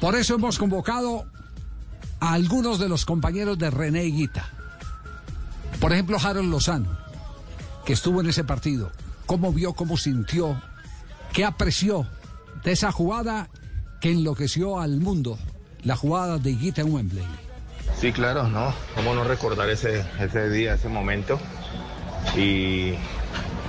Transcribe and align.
Por 0.00 0.14
eso 0.14 0.34
hemos 0.34 0.58
convocado 0.58 1.24
a 2.20 2.32
algunos 2.32 2.78
de 2.78 2.88
los 2.88 3.04
compañeros 3.04 3.58
de 3.58 3.70
René 3.70 4.02
Guita. 4.02 4.48
Por 5.80 5.92
ejemplo, 5.92 6.18
Harold 6.22 6.50
Lozano, 6.50 6.96
que 7.84 7.92
estuvo 7.92 8.20
en 8.20 8.28
ese 8.28 8.44
partido. 8.44 8.90
¿Cómo 9.26 9.52
vio, 9.52 9.72
cómo 9.72 9.96
sintió, 9.96 10.60
qué 11.32 11.44
apreció 11.44 12.06
de 12.62 12.72
esa 12.72 12.92
jugada 12.92 13.48
que 14.00 14.12
enloqueció 14.12 14.80
al 14.80 15.00
mundo? 15.00 15.38
La 15.82 15.96
jugada 15.96 16.38
de 16.38 16.54
Guita 16.54 16.82
en 16.82 16.92
Wembley. 16.92 17.24
Sí, 17.98 18.12
claro, 18.12 18.48
¿no? 18.48 18.74
¿Cómo 18.94 19.14
no 19.14 19.24
recordar 19.24 19.70
ese, 19.70 20.04
ese 20.20 20.50
día, 20.50 20.74
ese 20.74 20.88
momento? 20.88 21.38
Y 22.36 22.94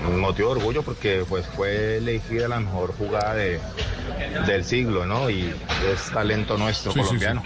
motivo 0.04 0.54
de 0.54 0.60
orgullo 0.60 0.84
porque 0.84 1.26
pues 1.28 1.46
fue 1.48 1.98
elegida 1.98 2.48
la 2.48 2.60
mejor 2.60 2.94
jugada 2.98 3.36
de, 3.36 3.60
del 4.46 4.64
siglo, 4.64 5.06
¿no? 5.06 5.30
Y 5.30 5.54
es 5.92 6.10
talento 6.12 6.58
nuestro 6.58 6.92
Sí, 6.92 7.00
sí, 7.00 7.06
colombiano. 7.06 7.44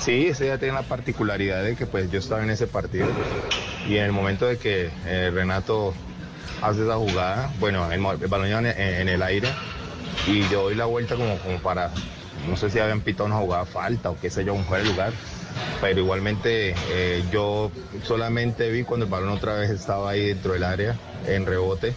Sí, 0.00 0.26
ese 0.28 0.44
día 0.44 0.58
tiene 0.58 0.74
la 0.74 0.82
particularidad 0.82 1.62
de 1.62 1.76
que 1.76 1.86
pues 1.86 2.10
yo 2.10 2.18
estaba 2.18 2.42
en 2.42 2.50
ese 2.50 2.66
partido 2.66 3.08
y 3.88 3.96
en 3.96 4.04
el 4.04 4.12
momento 4.12 4.46
de 4.46 4.58
que 4.58 4.90
eh, 5.06 5.30
Renato 5.32 5.94
hace 6.62 6.82
esa 6.82 6.96
jugada, 6.96 7.50
bueno, 7.58 7.90
el, 7.90 8.00
balón 8.28 8.66
en, 8.66 8.66
en 8.66 9.08
el 9.08 9.22
aire 9.22 9.48
y 10.26 10.48
yo 10.48 10.64
doy 10.64 10.74
la 10.74 10.86
vuelta 10.86 11.16
como, 11.16 11.38
como 11.38 11.58
para, 11.58 11.90
no 12.48 12.56
sé 12.56 12.70
si 12.70 12.78
habían 12.78 13.00
pitado 13.00 13.26
una 13.26 13.36
jugada 13.36 13.64
falta 13.64 14.10
o 14.10 14.18
qué 14.20 14.30
sé 14.30 14.44
yo, 14.44 14.54
un 14.54 14.64
fuera 14.64 14.82
de 14.82 14.90
lugar, 14.90 15.12
pero 15.80 16.00
igualmente 16.00 16.74
eh, 16.90 17.24
yo 17.30 17.70
solamente 18.02 18.70
vi 18.70 18.84
cuando 18.84 19.06
el 19.06 19.10
balón 19.10 19.30
otra 19.30 19.54
vez 19.54 19.70
estaba 19.70 20.10
ahí 20.10 20.26
dentro 20.28 20.52
del 20.52 20.64
área 20.64 20.96
en 21.26 21.46
rebote 21.46 21.94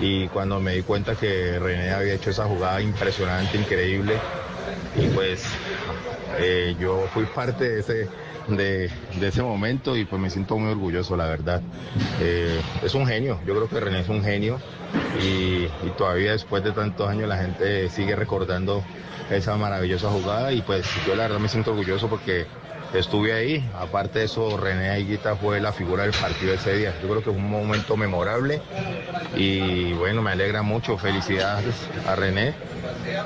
y 0.00 0.28
cuando 0.28 0.60
me 0.60 0.74
di 0.74 0.82
cuenta 0.82 1.14
que 1.14 1.58
René 1.58 1.92
había 1.92 2.14
hecho 2.14 2.30
esa 2.30 2.44
jugada 2.46 2.80
impresionante, 2.80 3.56
increíble 3.56 4.18
y 4.96 5.06
pues 5.08 5.44
eh, 6.38 6.74
yo 6.78 7.06
fui 7.12 7.24
parte 7.26 7.68
de 7.68 7.80
ese, 7.80 8.08
de, 8.48 8.90
ese 9.20 9.42
momento 9.42 9.96
y 9.96 10.04
pues 10.04 10.20
me 10.20 10.30
siento 10.30 10.58
muy 10.58 10.72
orgulloso, 10.72 11.16
la 11.16 11.26
verdad. 11.26 11.62
Eh, 12.20 12.60
es 12.82 12.94
un 12.94 13.06
genio, 13.06 13.40
yo 13.46 13.54
creo 13.54 13.68
que 13.68 13.80
René 13.80 14.00
es 14.00 14.08
un 14.08 14.22
genio 14.22 14.58
y 15.18 15.68
todavía 15.96 16.32
después 16.32 16.62
de 16.62 16.72
tantos 16.72 17.08
años 17.08 17.28
la 17.28 17.38
gente 17.38 17.88
sigue 17.88 18.14
recordando 18.16 18.82
esa 19.30 19.56
maravillosa 19.56 20.10
jugada 20.10 20.52
y 20.52 20.62
pues 20.62 20.86
yo 21.06 21.14
la 21.14 21.24
verdad 21.24 21.38
me 21.38 21.48
siento 21.48 21.70
orgulloso 21.72 22.08
porque 22.08 22.46
estuve 22.98 23.32
ahí. 23.32 23.70
Aparte 23.74 24.20
de 24.20 24.24
eso, 24.26 24.56
René 24.56 24.90
Aiguita 24.90 25.36
fue 25.36 25.60
la 25.60 25.72
figura 25.72 26.02
del 26.04 26.12
partido 26.12 26.54
ese 26.54 26.74
día. 26.74 26.94
Yo 27.02 27.08
creo 27.08 27.18
que 27.18 27.30
fue 27.30 27.34
un 27.34 27.50
momento 27.50 27.96
memorable 27.96 28.60
y 29.34 29.92
bueno, 29.94 30.22
me 30.22 30.32
alegra 30.32 30.62
mucho. 30.62 30.96
Felicidades 30.98 31.74
a 32.06 32.14
René 32.16 32.54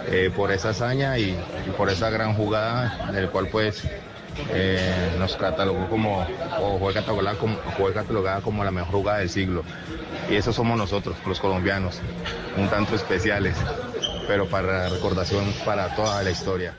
eh, 0.08 0.30
por 0.34 0.50
esa 0.52 0.70
hazaña 0.70 1.18
y, 1.18 1.36
por 1.76 1.88
esa 1.88 2.10
gran 2.10 2.34
jugada 2.34 3.08
en 3.08 3.16
el 3.16 3.30
cual 3.30 3.48
pues 3.48 3.84
eh, 4.50 5.14
nos 5.18 5.36
catalogó 5.36 5.88
como, 5.88 6.26
o 6.60 6.92
catalogada 6.92 7.36
como, 7.38 7.56
fue 7.76 7.92
catalogada 7.92 8.41
como 8.41 8.64
la 8.64 8.70
mejor 8.70 8.92
jugada 8.92 9.18
del 9.18 9.31
siglo. 9.31 9.64
Y 10.28 10.37
eso 10.37 10.52
somos 10.52 10.76
nosotros, 10.76 11.16
los 11.26 11.41
colombianos, 11.41 12.00
un 12.56 12.69
tanto 12.69 12.94
especiales, 12.94 13.56
pero 14.26 14.47
para 14.47 14.88
recordación 14.88 15.44
para 15.64 15.94
toda 15.94 16.22
la 16.22 16.31
historia. 16.31 16.75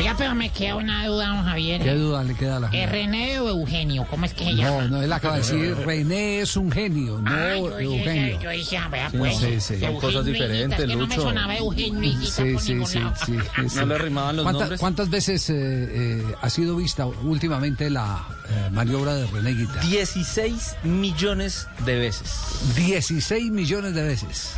Oiga, 0.00 0.14
pero 0.16 0.34
me 0.34 0.48
queda 0.50 0.76
una 0.76 1.06
duda, 1.06 1.28
don 1.28 1.44
Javier. 1.44 1.82
¿Qué 1.82 1.94
duda 1.94 2.24
le 2.24 2.34
queda 2.34 2.56
a 2.56 2.60
la 2.60 2.66
¿Es 2.68 2.72
gente? 2.72 2.86
René 2.86 3.38
o 3.40 3.48
Eugenio? 3.50 4.06
¿Cómo 4.08 4.24
es 4.24 4.32
que 4.32 4.44
se 4.44 4.54
llama? 4.54 4.82
No, 4.84 4.88
no, 4.88 5.02
él 5.02 5.12
acaba 5.12 5.34
de 5.34 5.40
decir, 5.42 5.76
René 5.84 6.40
es 6.40 6.56
un 6.56 6.72
genio, 6.72 7.18
no 7.18 7.30
Ah, 7.30 7.54
yo 7.54 7.76
dije, 7.76 7.98
Eugenio. 7.98 8.40
yo 8.40 8.50
dije, 8.50 8.78
a 8.78 8.88
ver, 8.88 9.10
Sí, 9.10 9.16
pues. 9.18 9.36
sí, 9.36 9.60
sí. 9.60 9.80
Son 9.80 10.00
cosas 10.00 10.24
diferentes, 10.24 10.78
es 10.80 10.86
que 10.86 10.96
no 10.96 11.06
me 11.06 11.16
Lucho. 11.16 11.28
sonaba 11.28 11.56
Eugenio 11.56 12.02
Higuita 12.02 12.30
Sí, 12.32 12.52
por 12.52 12.62
sí, 12.62 12.72
ningún 12.72 12.86
sí, 12.86 12.98
lado. 12.98 13.14
sí, 13.26 13.36
sí. 13.68 13.76
¿No 13.76 13.86
le 13.86 13.98
rimaban 13.98 14.36
los 14.36 14.44
¿Cuánta- 14.44 14.60
nombres? 14.60 14.80
¿Cuántas 14.80 15.10
veces 15.10 15.50
eh, 15.50 15.54
eh, 15.58 16.24
ha 16.40 16.48
sido 16.48 16.76
vista 16.76 17.04
últimamente 17.04 17.90
la 17.90 18.24
eh, 18.48 18.70
maniobra 18.72 19.14
de 19.14 19.26
René 19.26 19.52
Guita? 19.52 19.80
16 19.82 20.76
millones 20.84 21.66
de 21.84 21.98
veces. 21.98 22.32
16 22.76 23.50
millones 23.50 23.94
de 23.94 24.02
veces. 24.02 24.52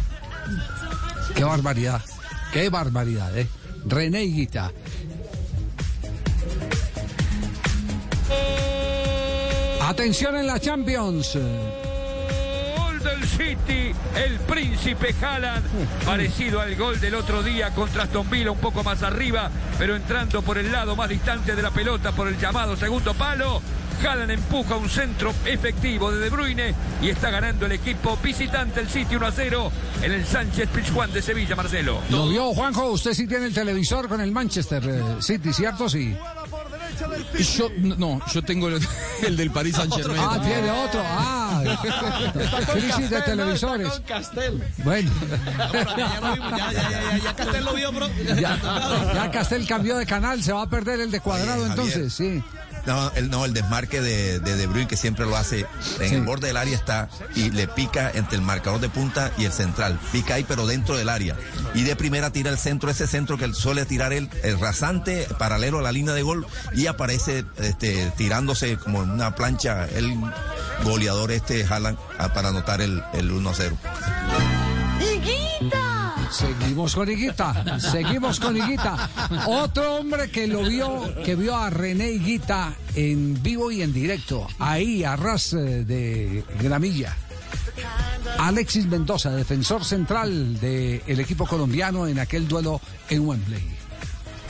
Qué 1.34 1.42
barbaridad, 1.42 2.00
qué 2.52 2.68
barbaridad, 2.68 3.36
¿eh? 3.36 3.48
René 3.86 4.20
Guita. 4.20 4.70
Atención 9.92 10.34
en 10.36 10.46
la 10.46 10.58
Champions. 10.58 11.34
Gol 11.34 12.98
del 13.00 13.28
City, 13.28 13.94
el 14.16 14.40
príncipe 14.48 15.14
Haaland, 15.20 15.66
parecido 16.06 16.62
al 16.62 16.74
gol 16.76 16.98
del 16.98 17.14
otro 17.14 17.42
día 17.42 17.74
contra 17.74 18.04
Aston 18.04 18.30
Villa, 18.30 18.52
un 18.52 18.58
poco 18.58 18.82
más 18.82 19.02
arriba, 19.02 19.50
pero 19.78 19.94
entrando 19.94 20.40
por 20.40 20.56
el 20.56 20.72
lado 20.72 20.96
más 20.96 21.10
distante 21.10 21.54
de 21.54 21.60
la 21.60 21.70
pelota 21.70 22.12
por 22.12 22.26
el 22.26 22.38
llamado 22.38 22.74
segundo 22.74 23.12
palo. 23.12 23.60
Haaland 24.02 24.30
empuja 24.30 24.76
un 24.76 24.88
centro 24.88 25.34
efectivo 25.44 26.10
de 26.10 26.20
De 26.20 26.30
Bruyne 26.30 26.74
y 27.02 27.10
está 27.10 27.28
ganando 27.28 27.66
el 27.66 27.72
equipo 27.72 28.16
visitante 28.22 28.80
el 28.80 28.88
City 28.88 29.16
1 29.16 29.26
a 29.26 29.30
0 29.30 29.72
en 30.02 30.10
el 30.10 30.24
Sánchez 30.24 30.70
Pizjuán 30.70 31.12
de 31.12 31.20
Sevilla, 31.20 31.54
Marcelo. 31.54 32.00
¿Lo 32.08 32.30
vio, 32.30 32.54
Juanjo? 32.54 32.92
Usted 32.92 33.12
sí 33.12 33.26
tiene 33.26 33.44
el 33.44 33.52
televisor 33.52 34.08
con 34.08 34.22
el 34.22 34.32
Manchester 34.32 34.82
eh, 34.88 35.02
City, 35.20 35.52
¿cierto? 35.52 35.86
Sí. 35.90 36.16
Yo, 37.56 37.70
no, 37.78 38.20
yo 38.32 38.42
tengo 38.42 38.68
el, 38.68 38.80
el 39.26 39.36
del 39.36 39.50
Paris 39.50 39.76
Saint 39.76 39.92
Germain. 39.94 40.20
Ah, 40.22 40.40
tiene 40.42 40.70
otro. 40.70 41.00
Ah, 41.04 41.62
crisis 42.72 43.10
de 43.10 43.20
televisores. 43.22 44.02
Bueno, 44.84 45.10
Ya 47.24 47.34
Castel 47.36 47.64
lo 47.64 47.74
vio, 47.74 47.92
bro. 47.92 48.08
ya, 48.40 48.58
ya 49.14 49.30
Castel 49.30 49.66
cambió 49.66 49.96
de 49.96 50.06
canal, 50.06 50.42
se 50.42 50.52
va 50.52 50.62
a 50.62 50.70
perder 50.70 51.00
el 51.00 51.10
de 51.10 51.20
cuadrado 51.20 51.66
entonces, 51.66 52.12
sí. 52.12 52.42
No, 52.86 53.12
el, 53.14 53.30
no, 53.30 53.44
el 53.44 53.54
desmarque 53.54 54.00
de, 54.00 54.40
de 54.40 54.56
De 54.56 54.66
Bruyne 54.66 54.88
que 54.88 54.96
siempre 54.96 55.24
lo 55.24 55.36
hace 55.36 55.66
en 56.00 56.08
Sí. 56.08 56.14
el 56.16 56.22
borde 56.22 56.48
del 56.48 56.56
área 56.56 56.74
está 56.74 57.08
y 57.34 57.50
le 57.50 57.68
pica 57.68 58.10
entre 58.12 58.36
el 58.36 58.42
marcador 58.42 58.80
de 58.80 58.88
punta 58.88 59.30
y 59.38 59.44
el 59.44 59.52
central. 59.52 59.98
Pica 60.10 60.34
ahí 60.34 60.44
pero 60.46 60.66
dentro 60.66 60.96
del 60.96 61.08
área. 61.08 61.36
Y 61.74 61.82
de 61.82 61.94
primera 61.96 62.30
tira 62.30 62.50
el 62.50 62.58
centro, 62.58 62.90
ese 62.90 63.06
centro 63.06 63.38
que 63.38 63.52
suele 63.54 63.84
tirar 63.86 64.12
él, 64.12 64.28
el 64.42 64.58
rasante, 64.58 65.26
paralelo 65.38 65.78
a 65.78 65.82
la 65.82 65.92
línea 65.92 66.12
de 66.14 66.22
gol 66.22 66.46
y 66.74 66.86
aparece 66.86 67.44
este, 67.58 68.12
tirándose 68.16 68.76
como 68.78 69.02
en 69.02 69.10
una 69.10 69.34
plancha 69.34 69.86
el 69.88 70.12
goleador 70.84 71.30
este 71.32 71.64
Haaland 71.64 71.98
para 72.34 72.48
anotar 72.48 72.80
el, 72.80 73.02
el 73.14 73.30
1-0. 73.30 73.76
Seguimos 76.32 76.94
con 76.94 77.10
Higuita, 77.10 77.78
seguimos 77.78 78.40
con 78.40 78.56
Higuita. 78.56 79.10
Otro 79.46 79.96
hombre 79.96 80.30
que 80.30 80.46
lo 80.46 80.62
vio, 80.62 81.14
que 81.24 81.36
vio 81.36 81.54
a 81.54 81.68
René 81.68 82.10
Higuita 82.10 82.74
en 82.94 83.42
vivo 83.42 83.70
y 83.70 83.82
en 83.82 83.92
directo, 83.92 84.46
ahí 84.58 85.04
a 85.04 85.14
ras 85.16 85.52
eh, 85.52 85.84
de 85.84 86.44
gramilla. 86.60 87.14
Alexis 88.38 88.86
Mendoza, 88.86 89.30
defensor 89.30 89.84
central 89.84 90.58
del 90.58 91.20
equipo 91.20 91.46
colombiano 91.46 92.06
en 92.06 92.18
aquel 92.18 92.48
duelo 92.48 92.80
en 93.10 93.28
Wembley. 93.28 93.62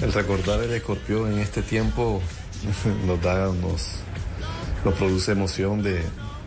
El 0.00 0.12
recordar 0.12 0.62
el 0.62 0.73
escorpión 0.73 1.32
en 1.32 1.40
este 1.40 1.62
tiempo 1.62 2.23
nos 3.06 3.20
da, 3.20 3.46
nos, 3.46 3.88
nos 4.84 4.94
produce 4.94 5.32
emoción 5.32 5.82
de, 5.82 6.02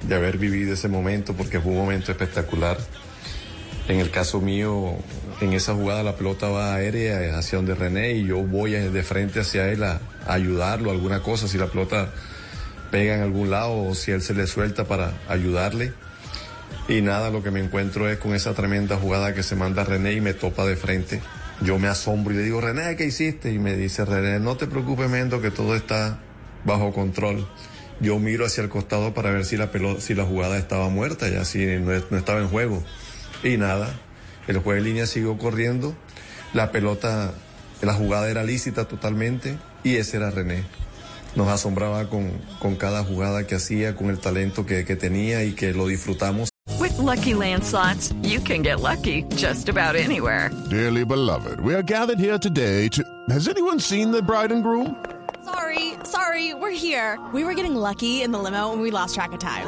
de 0.07 0.15
haber 0.15 0.37
vivido 0.37 0.73
ese 0.73 0.87
momento 0.87 1.33
porque 1.33 1.59
fue 1.59 1.71
un 1.71 1.77
momento 1.79 2.11
espectacular. 2.11 2.77
En 3.87 3.99
el 3.99 4.09
caso 4.09 4.41
mío, 4.41 4.95
en 5.41 5.53
esa 5.53 5.75
jugada 5.75 6.01
la 6.01 6.15
pelota 6.15 6.49
va 6.49 6.73
aérea 6.73 7.37
hacia 7.37 7.57
donde 7.57 7.75
René 7.75 8.13
y 8.13 8.25
yo 8.25 8.37
voy 8.39 8.71
de 8.71 9.03
frente 9.03 9.41
hacia 9.41 9.69
él 9.69 9.83
a, 9.83 9.99
a 10.25 10.33
ayudarlo, 10.33 10.89
alguna 10.89 11.21
cosa, 11.21 11.47
si 11.47 11.57
la 11.57 11.67
pelota 11.67 12.09
pega 12.89 13.15
en 13.15 13.21
algún 13.21 13.51
lado 13.51 13.83
o 13.83 13.93
si 13.93 14.11
él 14.11 14.21
se 14.21 14.33
le 14.33 14.47
suelta 14.47 14.85
para 14.85 15.13
ayudarle. 15.27 15.93
Y 16.87 17.01
nada, 17.01 17.29
lo 17.29 17.43
que 17.43 17.51
me 17.51 17.59
encuentro 17.59 18.09
es 18.09 18.17
con 18.17 18.35
esa 18.35 18.53
tremenda 18.53 18.97
jugada 18.97 19.33
que 19.33 19.43
se 19.43 19.55
manda 19.55 19.83
René 19.83 20.13
y 20.13 20.21
me 20.21 20.33
topa 20.33 20.65
de 20.65 20.75
frente. 20.75 21.21
Yo 21.61 21.79
me 21.79 21.87
asombro 21.87 22.33
y 22.33 22.37
le 22.37 22.43
digo, 22.43 22.61
René, 22.61 22.95
¿qué 22.95 23.05
hiciste? 23.05 23.51
Y 23.51 23.59
me 23.59 23.75
dice, 23.75 24.05
René, 24.05 24.39
no 24.39 24.57
te 24.57 24.67
preocupes, 24.67 25.09
Mendo, 25.09 25.41
que 25.41 25.51
todo 25.51 25.75
está 25.75 26.19
bajo 26.63 26.91
control. 26.91 27.47
Yo 28.01 28.19
miro 28.19 28.45
hacia 28.45 28.61
el 28.61 28.69
costado 28.69 29.13
para 29.13 29.31
ver 29.31 29.45
si 29.45 29.57
la, 29.57 29.71
pelota, 29.71 30.01
si 30.01 30.13
la 30.13 30.25
jugada 30.25 30.57
estaba 30.57 30.89
muerta, 30.89 31.29
ya 31.29 31.45
si 31.45 31.65
no, 31.65 31.91
no 32.09 32.17
estaba 32.17 32.39
en 32.39 32.49
juego. 32.49 32.83
Y 33.45 33.57
nada, 33.57 33.93
el 34.47 34.57
juez 34.57 34.83
de 34.83 34.89
línea 34.89 35.05
siguió 35.05 35.37
corriendo, 35.37 35.95
la 36.53 36.71
pelota 36.71 37.31
la 37.85 37.93
jugada 37.93 38.29
era 38.29 38.43
lícita 38.43 38.85
totalmente 38.85 39.59
y 39.83 39.97
ese 39.97 40.17
era 40.17 40.31
René. 40.31 40.63
Nos 41.35 41.47
asombraba 41.49 42.09
con, 42.09 42.31
con 42.59 42.75
cada 42.75 43.03
jugada 43.03 43.45
que 43.45 43.55
hacía, 43.55 43.95
con 43.95 44.09
el 44.09 44.17
talento 44.17 44.65
que, 44.65 44.83
que 44.83 44.95
tenía 44.95 45.43
y 45.43 45.53
que 45.53 45.73
lo 45.73 45.85
disfrutamos. 45.85 46.49
With 46.79 46.97
Lucky 46.97 47.35
Land 47.35 47.63
slots, 47.63 48.13
you 48.23 48.39
can 48.39 48.63
get 48.63 48.79
lucky 48.79 49.23
just 49.35 49.69
about 49.69 49.95
anywhere. 49.95 50.49
Dearly 50.71 51.05
beloved, 51.05 51.59
we 51.59 51.75
are 51.75 51.83
gathered 51.83 52.19
here 52.19 52.39
today 52.39 52.89
to. 52.89 53.03
Has 53.29 53.47
anyone 53.47 53.79
seen 53.79 54.11
the 54.11 54.23
bride 54.23 54.51
and 54.51 54.63
groom? 54.63 54.95
Sorry, 55.43 55.93
sorry, 56.03 56.55
we're 56.55 56.71
here. 56.71 57.19
We 57.31 57.43
were 57.43 57.53
getting 57.53 57.75
lucky 57.75 58.23
in 58.23 58.31
the 58.31 58.39
limo 58.39 58.71
and 58.71 58.81
we 58.81 58.89
lost 58.89 59.13
track 59.13 59.33
of 59.33 59.39
time. 59.39 59.67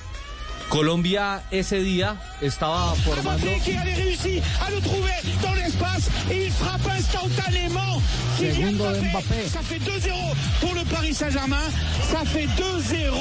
Colombia 0.71 1.41
ese 1.51 1.81
día 1.83 2.15
estaba 2.39 2.95
formando. 2.95 3.45
qui 3.61 3.75
avait 3.75 3.93
réussi 3.93 4.41
à 4.65 4.71
le 4.71 4.79
trouver 4.79 5.11
dans 5.43 5.53
l'espace 5.53 6.09
et 6.31 6.45
il 6.45 6.51
frappe 6.51 6.87
instantanément. 6.97 8.01
Kylian 8.37 8.53
Segundo 8.53 8.85
de 8.85 8.99
Mbappé. 9.01 9.49
Ça 9.51 9.59
fait 9.61 9.79
2-0 9.79 10.13
pour 10.61 10.73
le 10.73 10.85
Paris 10.85 11.13
Saint-Germain. 11.13 11.67
Ça 12.09 12.23
fait 12.23 12.45
2-0 12.45 13.11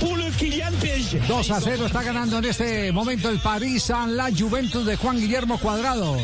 pour 0.00 0.16
le 0.16 0.24
Kylian 0.36 0.70
PSG. 0.82 1.20
2 1.26 1.34
a 1.50 1.60
0 1.60 1.86
está 1.86 2.02
ganando 2.02 2.36
en 2.36 2.44
este 2.44 2.92
momento 2.92 3.30
el 3.30 3.38
París 3.38 3.90
a 3.90 4.06
la 4.06 4.28
Juventus 4.30 4.84
de 4.84 4.94
Juan 4.96 5.16
Guillermo 5.16 5.56
Cuadrado. 5.56 6.18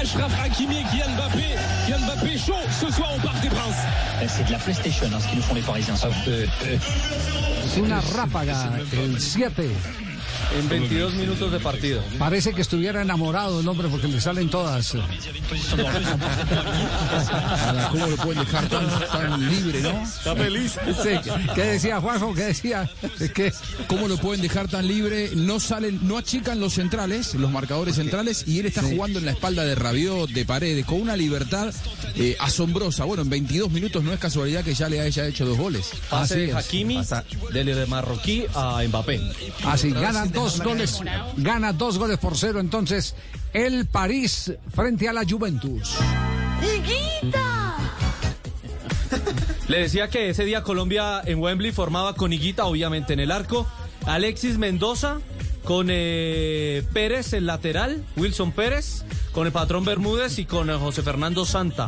Ashraf 0.00 0.32
Hakimi 0.44 0.76
et 0.76 0.84
Kylian 0.92 1.10
Mbappé. 1.16 1.56
Kylian 1.86 2.06
Mbappé 2.06 2.38
chaud 2.38 2.54
ce 2.80 2.92
soir 2.92 3.10
au 3.16 3.20
Parc 3.20 3.40
des 3.40 3.48
Princes. 3.48 3.82
C'est 4.28 4.46
de 4.46 4.52
la 4.52 4.58
PlayStation, 4.58 5.06
hein, 5.12 5.18
ce 5.20 5.26
qu'ils 5.26 5.38
nous 5.38 5.42
font 5.42 5.54
les 5.54 5.60
Parisiens. 5.62 5.94
una 7.76 8.00
ráfaga, 8.00 8.70
el 8.92 9.20
7. 9.20 10.03
En 10.52 10.68
22 10.68 11.14
minutos 11.14 11.50
de 11.52 11.58
partido. 11.60 12.02
Parece 12.18 12.52
que 12.52 12.60
estuviera 12.62 13.02
enamorado 13.02 13.60
el 13.60 13.68
hombre 13.68 13.88
porque 13.88 14.06
le 14.08 14.20
salen 14.20 14.48
todas. 14.50 14.94
¿Cómo 17.90 18.06
lo 18.06 18.16
pueden 18.16 18.42
dejar 18.44 18.68
tan, 18.68 18.86
tan 19.08 19.48
libre, 19.50 19.80
no? 19.82 19.90
Está 20.02 20.34
feliz. 20.36 20.72
Sí. 21.02 21.30
¿Qué 21.54 21.62
decía 21.62 22.00
Juanjo? 22.00 22.34
¿Qué 22.34 22.44
decía? 22.44 22.88
Es 23.20 23.32
que 23.32 23.52
¿Cómo 23.86 24.08
lo 24.08 24.16
pueden 24.18 24.42
dejar 24.42 24.68
tan 24.68 24.86
libre? 24.86 25.30
No 25.34 25.60
salen, 25.60 26.00
no 26.02 26.18
achican 26.18 26.60
los 26.60 26.74
centrales, 26.74 27.34
los 27.34 27.50
marcadores 27.50 27.96
centrales, 27.96 28.44
y 28.46 28.60
él 28.60 28.66
está 28.66 28.82
Sí. 28.82 28.90
jugando 28.94 29.18
en 29.18 29.24
la 29.24 29.32
espalda 29.32 29.64
de 29.64 29.74
Rabiot, 29.74 30.30
de 30.30 30.44
Paredes, 30.44 30.84
con 30.84 31.00
una 31.00 31.16
libertad 31.16 31.72
eh, 32.16 32.36
asombrosa. 32.38 33.04
Bueno, 33.04 33.22
en 33.22 33.30
22 33.30 33.70
minutos 33.70 34.02
no 34.04 34.12
es 34.12 34.18
casualidad 34.20 34.62
que 34.64 34.74
ya 34.74 34.88
le 34.88 35.00
haya 35.00 35.26
hecho 35.26 35.44
dos 35.46 35.56
goles. 35.58 35.90
Pase 36.10 36.34
Así 36.34 36.40
de 36.42 36.50
es. 36.50 36.54
Hakimi, 36.54 37.00
del 37.52 37.66
de 37.66 37.86
Marroquí 37.86 38.44
a 38.54 38.82
Mbappé. 38.86 39.20
así 39.66 39.90
gana 39.90 40.26
dos 40.34 40.60
goles, 40.60 41.00
gana 41.36 41.72
dos 41.72 41.98
goles 41.98 42.18
por 42.18 42.36
cero 42.36 42.60
entonces 42.60 43.14
el 43.52 43.86
París 43.86 44.52
frente 44.74 45.08
a 45.08 45.12
la 45.12 45.24
Juventus. 45.24 45.94
Le 49.68 49.78
decía 49.78 50.10
que 50.10 50.28
ese 50.28 50.44
día 50.44 50.62
Colombia 50.62 51.22
en 51.24 51.40
Wembley 51.40 51.72
formaba 51.72 52.14
con 52.14 52.32
Higuita, 52.32 52.66
obviamente 52.66 53.12
en 53.12 53.20
el 53.20 53.30
arco, 53.30 53.66
Alexis 54.06 54.58
Mendoza, 54.58 55.20
con 55.62 55.88
eh, 55.90 56.84
Pérez 56.92 57.32
el 57.32 57.46
lateral, 57.46 58.04
Wilson 58.16 58.52
Pérez, 58.52 59.04
con 59.32 59.46
el 59.46 59.52
patrón 59.52 59.84
Bermúdez 59.84 60.38
y 60.38 60.44
con 60.44 60.68
eh, 60.68 60.74
José 60.74 61.02
Fernando 61.02 61.46
Santa. 61.46 61.86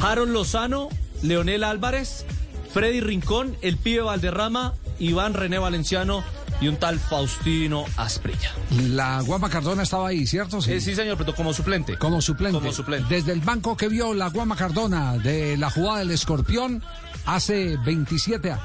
Harold 0.00 0.32
Lozano, 0.32 0.88
Leonel 1.22 1.64
Álvarez, 1.64 2.24
Freddy 2.72 3.00
Rincón, 3.00 3.56
el 3.62 3.78
pibe 3.78 4.02
Valderrama, 4.02 4.74
Iván 4.98 5.34
René 5.34 5.58
Valenciano 5.58 6.22
y 6.60 6.68
un 6.68 6.76
tal 6.76 6.98
Faustino 6.98 7.84
Asprilla. 7.96 8.52
La 8.90 9.20
Guama 9.22 9.48
Cardona 9.50 9.82
estaba 9.82 10.08
ahí, 10.08 10.26
¿cierto? 10.26 10.58
Eh, 10.66 10.80
sí, 10.80 10.94
señor, 10.94 11.16
pero 11.18 11.34
como 11.34 11.52
suplente. 11.52 11.96
Como 11.98 12.20
suplente. 12.22 12.58
Como 12.58 12.72
suplente. 12.72 13.14
Desde 13.14 13.32
el 13.32 13.40
banco 13.40 13.76
que 13.76 13.88
vio 13.88 14.14
la 14.14 14.28
Guama 14.28 14.56
Cardona 14.56 15.18
de 15.18 15.56
la 15.56 15.70
jugada 15.70 15.98
del 16.00 16.10
escorpión 16.10 16.82
hace 17.26 17.76
27 17.84 18.52
años. 18.52 18.64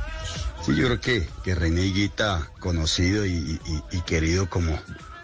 Sí, 0.66 0.76
yo 0.76 0.86
creo 0.86 1.00
que, 1.02 1.28
que 1.44 1.56
René 1.56 1.92
conocido 2.60 3.26
y, 3.26 3.32
y- 3.66 3.98
y 3.98 4.02
querido 4.02 4.50
como, 4.50 4.78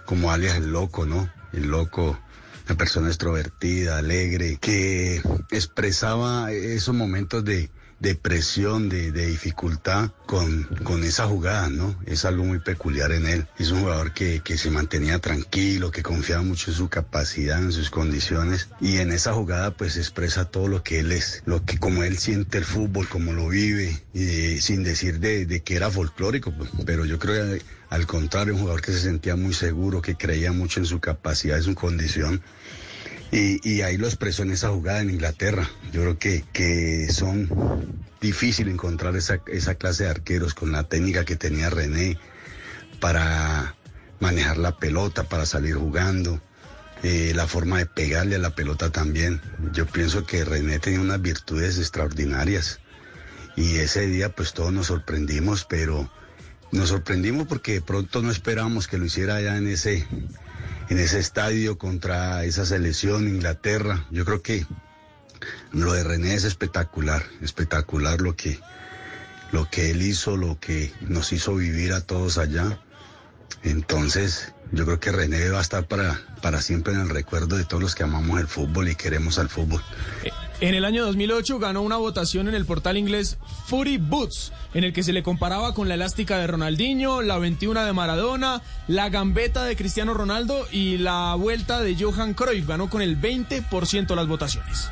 como 0.05 0.31
alias 0.31 0.57
el 0.57 0.71
loco, 0.71 1.05
¿no? 1.05 1.29
El 1.53 1.67
loco, 1.67 2.17
una 2.65 2.75
persona 2.75 3.07
extrovertida, 3.07 3.99
alegre, 3.99 4.57
que 4.59 5.21
expresaba 5.51 6.51
esos 6.51 6.95
momentos 6.95 7.45
de, 7.45 7.69
de 7.99 8.13
presión, 8.15 8.89
de, 8.89 9.11
de 9.11 9.25
dificultad 9.25 10.11
con, 10.25 10.63
con 10.83 11.03
esa 11.03 11.25
jugada, 11.25 11.69
¿no? 11.69 11.95
Es 12.05 12.25
algo 12.25 12.43
muy 12.43 12.59
peculiar 12.59 13.11
en 13.11 13.25
él. 13.25 13.47
Es 13.57 13.71
un 13.71 13.81
jugador 13.81 14.13
que, 14.13 14.41
que 14.41 14.57
se 14.57 14.69
mantenía 14.69 15.19
tranquilo, 15.19 15.89
que 15.91 16.03
confiaba 16.03 16.43
mucho 16.43 16.69
en 16.71 16.77
su 16.77 16.89
capacidad, 16.89 17.59
en 17.59 17.71
sus 17.71 17.89
condiciones. 17.89 18.69
Y 18.79 18.97
en 18.97 19.11
esa 19.11 19.33
jugada 19.33 19.71
pues 19.71 19.97
expresa 19.97 20.45
todo 20.45 20.67
lo 20.67 20.83
que 20.83 20.99
él 20.99 21.11
es, 21.11 21.41
lo 21.45 21.65
que 21.65 21.77
como 21.79 22.03
él 22.03 22.17
siente 22.17 22.57
el 22.59 22.65
fútbol, 22.65 23.07
como 23.09 23.33
lo 23.33 23.49
vive, 23.49 23.99
y 24.13 24.23
de- 24.25 24.61
sin 24.61 24.83
decir 24.83 25.19
de, 25.19 25.45
de 25.45 25.61
que 25.61 25.75
era 25.75 25.89
folclórico, 25.89 26.51
pues, 26.51 26.69
pero 26.85 27.05
yo 27.05 27.17
creo 27.19 27.57
al 27.89 28.05
contrario, 28.05 28.53
un 28.53 28.59
jugador 28.59 28.81
que 28.81 28.91
se 28.91 28.99
sentía 28.99 29.35
muy 29.37 29.53
seguro, 29.53 30.01
que 30.01 30.15
creía 30.15 30.51
mucho 30.51 30.79
en 30.81 30.85
su 30.85 30.99
capacidad, 30.99 31.57
en 31.57 31.63
su 31.63 31.73
condición. 31.75 32.41
Y, 33.31 33.81
ahí 33.81 33.97
lo 33.97 34.07
expresó 34.07 34.43
en 34.43 34.51
esa 34.51 34.69
jugada 34.69 35.01
en 35.01 35.09
Inglaterra. 35.09 35.69
Yo 35.91 36.01
creo 36.01 36.17
que, 36.17 36.43
que 36.53 37.07
son 37.11 37.49
difícil 38.21 38.69
encontrar 38.69 39.15
esa, 39.15 39.41
esa 39.47 39.75
clase 39.75 40.05
de 40.05 40.09
arqueros 40.09 40.53
con 40.53 40.71
la 40.71 40.83
técnica 40.83 41.25
que 41.25 41.35
tenía 41.35 41.69
René 41.69 42.17
para 42.99 43.75
manejar 44.19 44.57
la 44.57 44.77
pelota, 44.77 45.23
para 45.23 45.45
salir 45.45 45.75
jugando, 45.75 46.41
eh, 47.03 47.33
la 47.35 47.47
forma 47.47 47.77
de 47.77 47.85
pegarle 47.85 48.35
a 48.35 48.39
la 48.39 48.55
pelota 48.55 48.89
también. 48.89 49.41
Yo 49.73 49.85
pienso 49.85 50.25
que 50.25 50.45
René 50.45 50.79
tenía 50.79 51.01
unas 51.01 51.21
virtudes 51.21 51.77
extraordinarias 51.77 52.79
y 53.55 53.75
ese 53.75 54.07
día 54.07 54.29
pues 54.29 54.53
todos 54.53 54.73
nos 54.73 54.87
sorprendimos, 54.87 55.65
pero 55.65 56.09
nos 56.71 56.89
sorprendimos 56.89 57.47
porque 57.47 57.73
de 57.73 57.81
pronto 57.81 58.21
no 58.21 58.31
esperábamos 58.31 58.87
que 58.87 58.97
lo 58.97 59.05
hiciera 59.05 59.35
allá 59.35 59.57
en 59.57 59.67
ese 59.67 60.07
en 60.89 60.99
ese 60.99 61.19
estadio 61.19 61.77
contra 61.77 62.43
esa 62.43 62.65
selección 62.65 63.27
Inglaterra. 63.27 64.05
Yo 64.11 64.25
creo 64.25 64.41
que 64.41 64.65
lo 65.71 65.93
de 65.93 66.03
René 66.03 66.33
es 66.33 66.43
espectacular, 66.43 67.23
espectacular 67.41 68.21
lo 68.21 68.35
que 68.35 68.59
lo 69.51 69.69
que 69.69 69.91
él 69.91 70.01
hizo, 70.01 70.35
lo 70.35 70.59
que 70.59 70.91
nos 71.01 71.31
hizo 71.31 71.55
vivir 71.55 71.93
a 71.93 72.01
todos 72.01 72.37
allá. 72.37 72.79
Entonces, 73.63 74.53
yo 74.71 74.85
creo 74.85 74.99
que 74.99 75.11
René 75.11 75.49
va 75.49 75.59
a 75.59 75.61
estar 75.61 75.87
para, 75.87 76.19
para 76.41 76.61
siempre 76.61 76.93
en 76.93 76.99
el 76.99 77.09
recuerdo 77.09 77.55
de 77.55 77.63
todos 77.63 77.81
los 77.81 77.95
que 77.95 78.03
amamos 78.03 78.39
el 78.39 78.47
fútbol 78.47 78.89
y 78.89 78.95
queremos 78.95 79.39
al 79.39 79.49
fútbol. 79.49 79.81
En 80.59 80.73
el 80.73 80.85
año 80.85 81.05
2008 81.05 81.59
ganó 81.59 81.83
una 81.83 81.97
votación 81.97 82.47
en 82.47 82.55
el 82.55 82.65
portal 82.65 82.97
inglés 82.97 83.37
Footy 83.67 83.97
Boots, 83.97 84.51
en 84.73 84.83
el 84.83 84.91
que 84.91 85.03
se 85.03 85.13
le 85.13 85.21
comparaba 85.21 85.75
con 85.75 85.87
la 85.87 85.93
elástica 85.93 86.39
de 86.39 86.47
Ronaldinho, 86.47 87.21
la 87.21 87.37
21 87.37 87.85
de 87.85 87.93
Maradona, 87.93 88.63
la 88.87 89.09
gambeta 89.09 89.65
de 89.65 89.75
Cristiano 89.75 90.15
Ronaldo 90.15 90.65
y 90.71 90.97
la 90.97 91.35
vuelta 91.35 91.81
de 91.81 91.95
Johan 91.95 92.33
Cruyff. 92.33 92.67
Ganó 92.67 92.89
con 92.89 93.03
el 93.03 93.21
20% 93.21 94.15
las 94.15 94.27
votaciones. 94.27 94.89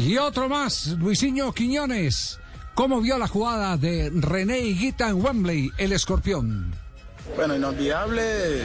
Y 0.00 0.16
otro 0.18 0.48
más, 0.48 0.88
Luisinho 0.98 1.52
Quiñones. 1.52 2.40
¿Cómo 2.74 3.00
vio 3.00 3.18
la 3.18 3.28
jugada 3.28 3.76
de 3.76 4.10
René 4.14 4.58
Higuita 4.58 5.08
en 5.08 5.24
Wembley, 5.24 5.70
el 5.78 5.92
escorpión? 5.92 6.85
Bueno, 7.34 7.54
inolvidable, 7.54 8.60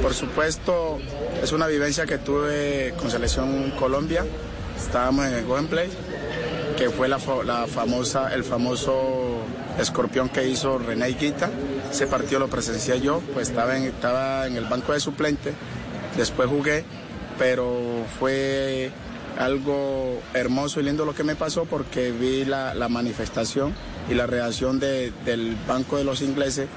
por 0.00 0.14
supuesto, 0.14 0.98
es 1.42 1.52
una 1.52 1.66
vivencia 1.66 2.06
que 2.06 2.18
tuve 2.18 2.94
con 2.98 3.10
Selección 3.10 3.70
Colombia. 3.72 4.24
Estábamos 4.78 5.26
en 5.26 5.34
el 5.34 5.44
Wembley, 5.44 5.90
que 6.78 6.88
fue 6.90 7.08
la, 7.08 7.18
la 7.44 7.66
famosa, 7.66 8.32
el 8.34 8.42
famoso 8.44 9.38
escorpión 9.78 10.30
que 10.30 10.48
hizo 10.48 10.78
René 10.78 11.10
Higuita. 11.10 11.50
Ese 11.90 12.06
partido 12.06 12.40
lo 12.40 12.48
presencié 12.48 13.00
yo, 13.00 13.20
pues 13.34 13.50
estaba 13.50 13.76
en, 13.76 13.84
estaba 13.84 14.46
en 14.46 14.56
el 14.56 14.64
banco 14.64 14.92
de 14.94 15.00
suplente. 15.00 15.52
Después 16.16 16.48
jugué, 16.48 16.84
pero 17.38 17.76
fue 18.18 18.90
algo 19.38 20.18
hermoso 20.32 20.80
y 20.80 20.84
lindo 20.84 21.04
lo 21.04 21.14
que 21.14 21.24
me 21.24 21.34
pasó 21.36 21.64
porque 21.66 22.10
vi 22.12 22.44
la, 22.44 22.72
la 22.72 22.88
manifestación 22.88 23.74
y 24.08 24.14
la 24.14 24.26
reacción 24.26 24.78
de- 24.78 25.12
del 25.24 25.56
banco 25.68 25.96
de 25.98 26.04
los 26.04 26.22
ingleses 26.22 26.68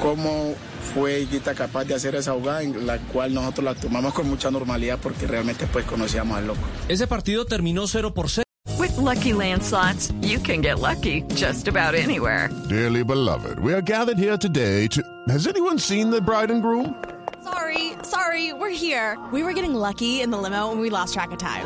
cómo 0.00 0.54
fue 0.94 1.20
Higuita 1.20 1.54
capaz 1.54 1.84
de 1.84 1.94
hacer 1.94 2.14
esa 2.14 2.32
jugada 2.32 2.62
en 2.62 2.86
la 2.86 2.98
cual 2.98 3.34
nosotros 3.34 3.64
la 3.64 3.74
tomamos 3.74 4.12
con 4.14 4.28
mucha 4.28 4.50
normalidad 4.50 4.98
porque 5.02 5.26
realmente 5.26 5.66
pues 5.66 5.84
conocíamos 5.84 6.38
al 6.38 6.46
loco. 6.46 6.60
Ese 6.88 7.06
partido 7.06 7.44
terminó 7.44 7.86
0 7.86 8.14
por 8.14 8.28
0. 8.28 8.44
With 8.78 8.96
Lucky 8.96 9.32
Land 9.32 9.62
slots, 9.62 10.12
you 10.20 10.38
can 10.38 10.60
get 10.60 10.78
lucky 10.80 11.22
just 11.34 11.68
about 11.68 11.94
anywhere. 11.94 12.50
Dearly 12.68 13.02
beloved, 13.04 13.58
we 13.60 13.72
are 13.72 13.82
gathered 13.82 14.18
here 14.18 14.36
today 14.36 14.86
to. 14.88 15.02
Has 15.28 15.46
anyone 15.46 15.78
seen 15.78 16.10
the 16.10 16.20
bride 16.20 16.50
and 16.50 16.62
groom? 16.62 16.94
Sorry, 17.42 17.92
Sorry, 18.04 18.52
we're 18.52 18.70
here. 18.70 19.18
We 19.32 19.42
were 19.42 19.52
getting 19.54 19.74
lucky 19.74 20.20
in 20.20 20.30
the 20.30 20.36
limo 20.38 20.70
and 20.72 20.80
we 20.80 20.90
lost 20.90 21.14
track 21.14 21.30
of 21.32 21.38
time. 21.38 21.64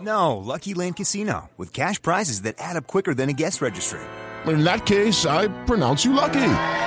No, 0.00 0.36
Lucky 0.36 0.74
Land 0.74 0.96
Casino, 0.96 1.50
with 1.56 1.72
cash 1.72 2.00
prizes 2.00 2.42
that 2.42 2.54
add 2.58 2.76
up 2.76 2.86
quicker 2.86 3.14
than 3.14 3.28
a 3.28 3.32
guest 3.32 3.60
registry. 3.60 4.00
In 4.46 4.64
that 4.64 4.86
case, 4.86 5.26
I 5.26 5.48
pronounce 5.66 6.04
you 6.04 6.12
lucky. 6.12 6.86